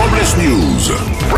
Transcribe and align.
Les 0.00 0.06
Robles 0.06 0.16
News. 0.42 0.80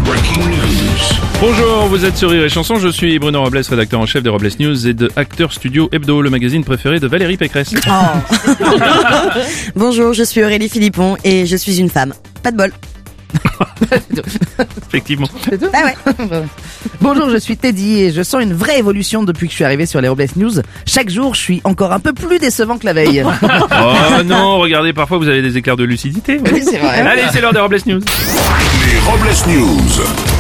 Breaking 0.05 0.49
news. 0.49 1.19
Bonjour, 1.41 1.87
vous 1.87 2.05
êtes 2.05 2.17
sur 2.17 2.31
Rire 2.31 2.45
et 2.45 2.49
Chanson, 2.49 2.77
je 2.77 2.87
suis 2.89 3.19
Bruno 3.19 3.43
Robles, 3.43 3.61
rédacteur 3.69 3.99
en 3.99 4.07
chef 4.07 4.23
des 4.23 4.31
Robles 4.31 4.51
News 4.61 4.87
et 4.87 4.95
de 4.95 5.11
Acteur 5.17 5.53
Studio 5.53 5.89
Hebdo, 5.91 6.23
le 6.23 6.31
magazine 6.31 6.63
préféré 6.63 7.01
de 7.01 7.09
Valérie 7.09 7.37
Pécresse. 7.37 7.75
Bonjour, 9.75 10.13
je 10.13 10.23
suis 10.23 10.45
Aurélie 10.45 10.69
Philippon 10.69 11.17
et 11.25 11.45
je 11.45 11.57
suis 11.57 11.81
une 11.81 11.91
femme. 11.91 12.15
Pas 12.45 12.53
de 12.53 12.57
bol. 12.57 12.71
Effectivement. 14.89 15.29
Ah 15.73 15.85
ouais. 15.85 16.15
Bonjour, 17.01 17.31
je 17.31 17.37
suis 17.37 17.57
Teddy 17.57 18.01
et 18.01 18.13
je 18.13 18.23
sens 18.23 18.43
une 18.43 18.55
vraie 18.55 18.79
évolution 18.79 19.23
depuis 19.23 19.47
que 19.47 19.53
je 19.53 19.57
suis 19.57 19.65
arrivé 19.65 19.87
sur 19.87 20.01
les 20.01 20.09
Robles 20.09 20.27
News. 20.37 20.53
Chaque 20.87 21.11
jour, 21.11 21.35
je 21.35 21.41
suis 21.41 21.61
encore 21.65 21.93
un 21.93 22.01
peu 22.01 22.13
plus 22.13 22.39
décevant 22.39 22.79
que 22.79 22.87
la 22.87 22.93
veille. 22.93 23.25
Oh 23.85 24.23
non, 24.25 24.59
regardez, 24.59 24.93
parfois 24.93 25.19
vous 25.19 25.29
avez 25.29 25.43
des 25.43 25.57
écarts 25.57 25.77
de 25.77 25.85
lucidité. 25.85 26.39
Oui, 26.53 26.63
c'est 26.65 26.79
vrai. 26.79 27.01
Allez, 27.01 27.23
c'est 27.33 27.41
l'heure 27.41 27.53
des 27.53 27.61
Robles 27.61 27.79
News. 27.87 28.01
Les 28.01 28.99
Robles 29.01 29.35
News. 29.49 30.32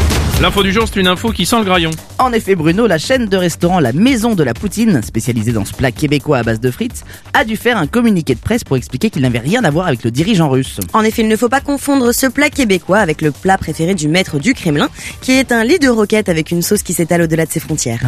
L'info 0.43 0.65
du 0.65 0.73
jour, 0.73 0.89
c'est 0.93 0.99
une 0.99 1.07
info 1.07 1.31
qui 1.31 1.47
sent 1.47 1.59
le 1.61 1.65
graillon. 1.65 1.93
En 2.19 2.33
effet, 2.33 2.57
Bruno, 2.57 2.89
la 2.89 2.99
chaîne 2.99 3.27
de 3.27 3.37
restaurant 3.37 3.79
La 3.79 3.93
Maison 3.93 4.35
de 4.35 4.43
la 4.43 4.55
Poutine, 4.55 5.01
spécialisée 5.01 5.53
dans 5.53 5.65
ce 5.65 5.73
plat 5.73 5.93
québécois 5.93 6.39
à 6.39 6.43
base 6.43 6.59
de 6.59 6.69
frites, 6.73 7.05
a 7.33 7.45
dû 7.45 7.57
faire 7.57 7.77
un 7.77 7.87
communiqué 7.87 8.35
de 8.35 8.41
presse 8.41 8.65
pour 8.65 8.77
expliquer 8.77 9.09
qu'il 9.09 9.23
n'avait 9.23 9.39
rien 9.39 9.63
à 9.63 9.71
voir 9.71 9.87
avec 9.87 10.03
le 10.03 10.11
dirigeant 10.11 10.49
russe. 10.49 10.81
En 10.95 11.05
effet, 11.05 11.23
il 11.23 11.29
ne 11.29 11.37
faut 11.37 11.49
pas 11.49 11.61
confondre 11.61 12.11
ce 12.11 12.27
plat 12.27 12.51
québécois 12.51 12.99
avec 12.99 13.23
le 13.23 13.31
plat 13.31 13.57
préféré 13.57 13.95
du 13.95 14.09
maître 14.09 14.41
du 14.41 14.53
Kremlin, 14.53 14.89
qui 15.21 15.31
est 15.31 15.53
un 15.53 15.63
lit 15.63 15.79
de 15.79 15.89
roquette 15.89 16.29
avec 16.29 16.51
une 16.51 16.63
sauce 16.63 16.83
qui 16.83 16.93
s'étale 16.93 17.23
au-delà 17.23 17.47
de 17.47 17.53
ses 17.53 17.61
frontières. 17.61 18.01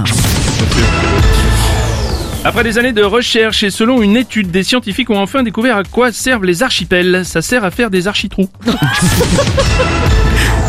Après 2.45 2.65
des 2.65 2.79
années 2.79 2.93
de 2.93 3.05
recherche 3.05 3.63
et 3.63 3.71
selon 3.71 4.03
une 4.03 4.17
étude, 4.17 4.51
des 4.51 4.65
scientifiques 4.65 5.11
ont 5.11 5.21
enfin 5.21 5.45
découvert 5.45 5.77
à 5.77 5.85
quoi 5.85 6.11
servent 6.11 6.47
les 6.47 6.65
archipels. 6.65 7.23
Ça 7.25 7.43
sert 7.43 7.63
à 7.63 7.71
faire 7.71 7.91
des 7.91 8.09
architrous. 8.09 8.49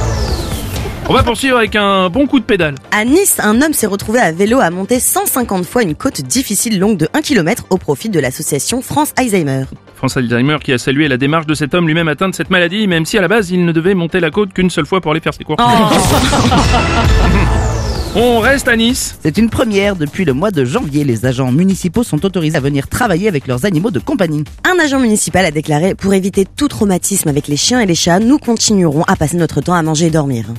On 1.08 1.14
va 1.14 1.22
poursuivre 1.22 1.58
avec 1.58 1.76
un 1.76 2.10
bon 2.10 2.26
coup 2.26 2.40
de 2.40 2.46
pédale. 2.46 2.74
À 2.92 3.06
Nice, 3.06 3.40
un 3.40 3.62
homme 3.62 3.74
s'est 3.74 3.86
retrouvé 3.86 4.20
à 4.20 4.32
vélo 4.32 4.60
à 4.60 4.72
monter 4.72 5.00
150 5.00 5.64
fois 5.64 5.84
une 5.84 5.94
côte 5.94 6.22
difficile 6.22 6.80
longue 6.80 6.98
de 6.98 7.08
1 7.14 7.22
km 7.22 7.66
au 7.70 7.78
profit 7.78 8.10
de 8.10 8.20
l'association 8.20 8.82
France 8.82 9.14
Alzheimer. 9.16 9.66
France 9.96 10.18
Alzheimer 10.18 10.58
qui 10.64 10.74
a 10.74 10.80
salué 10.80 11.08
la 11.08 11.18
démarche 11.18 11.46
de 11.46 11.54
cet 11.54 11.76
homme 11.76 11.86
lui-même 11.86 12.08
atteint 12.08 12.30
de 12.30 12.34
cette 12.34 12.50
maladie, 12.50 12.88
même 12.88 13.06
si 13.06 13.20
à 13.20 13.22
la 13.22 13.28
base 13.28 13.52
il 13.52 13.66
ne 13.66 13.72
devait 13.72 13.94
monter 13.94 14.20
la 14.20 14.32
côte 14.32 14.52
qu'une 14.52 14.72
seule 14.72 14.88
fois 14.88 15.00
pour 15.00 15.12
aller 15.12 15.22
faire 15.22 15.36
ses 15.36 15.44
courses. 15.44 15.62
On 18.18 18.40
reste 18.40 18.70
à 18.70 18.78
Nice. 18.78 19.18
C'est 19.22 19.38
une 19.38 19.50
première. 19.50 19.98
Depuis 19.98 20.24
le 20.24 20.32
mois 20.32 20.50
de 20.50 20.64
janvier, 20.64 21.04
les 21.04 21.26
agents 21.26 21.52
municipaux 21.52 22.02
sont 22.02 22.26
autorisés 22.26 22.56
à 22.56 22.62
venir 22.62 22.88
travailler 22.88 23.28
avec 23.28 23.46
leurs 23.46 23.66
animaux 23.66 23.92
de 23.92 24.00
compagnie. 24.00 24.46
Un 24.64 24.82
agent 24.82 25.02
municipal 25.02 25.46
a 25.46 25.52
déclaré 25.52 25.96
Pour 25.96 26.14
éviter 26.14 26.46
tout 26.46 26.70
traumatisme 26.70 27.28
avec 27.28 27.50
les 27.50 27.58
chiens 27.58 27.82
et 27.82 27.86
les 27.86 27.94
chats, 27.94 28.20
nous 28.20 28.38
continuerons 28.38 29.04
à 29.04 29.18
passer 29.18 29.36
notre 29.36 29.60
temps 29.60 29.74
à 29.74 29.82
manger 29.82 30.06
et 30.06 30.12
dormir. 30.12 30.46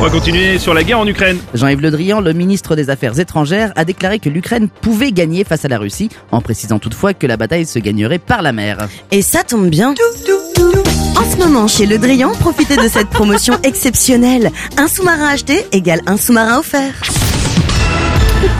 On 0.00 0.04
va 0.04 0.10
continuer 0.10 0.58
sur 0.58 0.72
la 0.72 0.84
guerre 0.84 1.00
en 1.00 1.06
Ukraine. 1.06 1.36
Jean-Yves 1.52 1.82
Le 1.82 1.90
Drian, 1.90 2.22
le 2.22 2.32
ministre 2.32 2.76
des 2.76 2.88
Affaires 2.88 3.20
étrangères, 3.20 3.74
a 3.76 3.84
déclaré 3.84 4.20
que 4.20 4.30
l'Ukraine 4.30 4.68
pouvait 4.68 5.12
gagner 5.12 5.44
face 5.44 5.66
à 5.66 5.68
la 5.68 5.76
Russie, 5.76 6.08
en 6.32 6.40
précisant 6.40 6.78
toutefois 6.78 7.12
que 7.12 7.26
la 7.26 7.36
bataille 7.36 7.66
se 7.66 7.78
gagnerait 7.78 8.18
par 8.18 8.40
la 8.40 8.52
mer. 8.52 8.88
Et 9.10 9.20
ça 9.20 9.42
tombe 9.44 9.68
bien. 9.68 9.94
En 11.16 11.24
ce 11.30 11.36
moment, 11.36 11.66
chez 11.66 11.86
Le 11.86 11.98
Drian, 11.98 12.32
profitez 12.32 12.76
de 12.76 12.88
cette 12.88 13.08
promotion 13.08 13.54
exceptionnelle. 13.62 14.50
Un 14.76 14.88
sous-marin 14.88 15.28
acheté 15.28 15.66
égale 15.72 16.00
un 16.06 16.16
sous-marin 16.16 16.58
offert. 16.58 16.94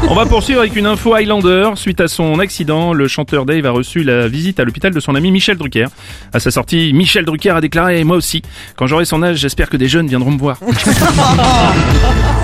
On 0.09 0.15
va 0.15 0.27
poursuivre 0.27 0.61
avec 0.61 0.77
une 0.77 0.87
info 0.87 1.15
Highlander. 1.15 1.71
Suite 1.77 2.01
à 2.01 2.09
son 2.09 2.39
accident, 2.39 2.93
le 2.93 3.09
chanteur 3.09 3.47
Dave 3.47 3.65
a 3.67 3.71
reçu 3.71 4.03
la 4.03 4.29
visite 4.29 4.61
à 4.61 4.65
l'hôpital 4.65 4.93
de 4.93 5.01
son 5.01 5.15
ami 5.15 5.31
Michel 5.31 5.57
Drucker. 5.57 5.87
À 6.33 6.41
sa 6.41 6.51
sortie, 6.51 6.93
Michel 6.93 7.25
Drucker 7.25 7.51
a 7.51 7.61
déclaré 7.61 8.05
Moi 8.05 8.17
aussi, 8.17 8.43
quand 8.77 8.87
j'aurai 8.87 9.05
son 9.05 9.23
âge, 9.23 9.39
j'espère 9.39 9.71
que 9.71 9.77
des 9.77 9.89
jeunes 9.89 10.07
viendront 10.07 10.31
me 10.31 10.39
voir. 10.39 10.59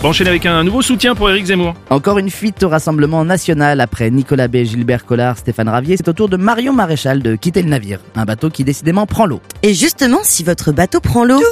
On 0.00 0.04
va 0.04 0.08
enchaîner 0.08 0.30
avec 0.30 0.46
un 0.46 0.64
nouveau 0.64 0.80
soutien 0.80 1.14
pour 1.14 1.28
Eric 1.28 1.44
Zemmour. 1.44 1.74
Encore 1.90 2.16
une 2.16 2.30
fuite 2.30 2.62
au 2.62 2.70
Rassemblement 2.70 3.22
National 3.22 3.82
après 3.82 4.10
Nicolas 4.10 4.48
B, 4.48 4.64
Gilbert 4.64 5.04
Collard, 5.04 5.36
Stéphane 5.36 5.68
Ravier. 5.68 5.98
C'est 5.98 6.08
au 6.08 6.14
tour 6.14 6.30
de 6.30 6.38
Marion 6.38 6.72
Maréchal 6.72 7.22
de 7.22 7.36
quitter 7.36 7.60
le 7.60 7.68
navire. 7.68 8.00
Un 8.14 8.24
bateau 8.24 8.48
qui 8.48 8.64
décidément 8.64 9.04
prend 9.04 9.26
l'eau. 9.26 9.42
Et 9.62 9.74
justement, 9.74 10.20
si 10.22 10.42
votre 10.42 10.72
bateau 10.72 11.00
prend 11.00 11.24
l'eau, 11.24 11.42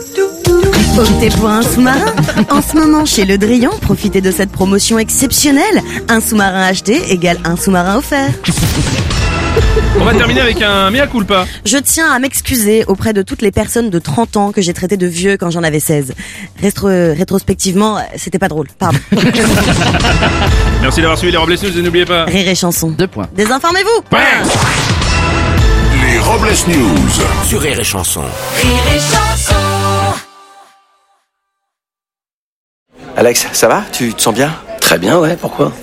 optez 0.98 1.28
pour 1.28 1.50
un 1.50 1.60
sous-marin. 1.60 2.14
En 2.48 2.62
ce 2.62 2.75
moment, 2.78 3.04
chez 3.04 3.26
Le 3.26 3.37
Drian, 3.37 3.72
profitez 3.82 4.22
de 4.22 4.31
cette 4.31 4.50
promotion 4.50 4.98
exceptionnelle. 4.98 5.82
Un 6.08 6.22
sous-marin 6.22 6.62
acheté 6.62 7.12
égale 7.12 7.37
un 7.44 7.56
sous-marin 7.56 7.98
offert. 7.98 8.31
On 10.00 10.04
va 10.04 10.14
terminer 10.14 10.41
avec 10.41 10.62
un 10.62 10.91
mea 10.91 11.06
culpa. 11.06 11.44
Je 11.64 11.76
tiens 11.78 12.10
à 12.12 12.19
m'excuser 12.19 12.84
auprès 12.86 13.12
de 13.12 13.22
toutes 13.22 13.42
les 13.42 13.50
personnes 13.50 13.91
de 13.91 13.98
30 13.98 14.36
ans 14.36 14.53
que 14.53 14.62
j'ai 14.62 14.72
traitées 14.72 14.97
de 14.97 15.06
vieux 15.06 15.36
quand 15.36 15.50
j'en 15.50 15.62
avais 15.62 15.81
16. 15.81 16.14
Rétro- 16.62 17.16
rétrospectivement, 17.16 17.98
c'était 18.16 18.38
pas 18.38 18.48
drôle. 18.48 18.69
Pardon. 18.78 18.98
Merci 20.82 21.00
d'avoir 21.00 21.19
suivi 21.19 21.32
les 21.32 21.38
Robles 21.38 21.54
News 21.62 21.78
et 21.78 21.82
n'oubliez 21.82 22.04
pas. 22.06 22.25
Rire 22.25 22.48
et 22.48 22.54
chanson. 22.54 22.91
Deux 22.91 23.08
points. 23.08 23.28
Désinformez-vous 23.34 24.03
Les 26.06 26.19
Robles 26.20 26.48
News. 26.69 27.47
Sur 27.47 27.60
Rire 27.60 27.81
et 27.81 27.84
Chanson. 27.84 28.22
Alex, 33.16 33.47
ça 33.53 33.66
va? 33.69 33.82
Tu 33.92 34.14
te 34.14 34.22
sens 34.22 34.34
bien? 34.34 34.53
Très 34.81 34.98
bien, 34.98 35.19
ouais, 35.19 35.37
pourquoi? 35.41 35.72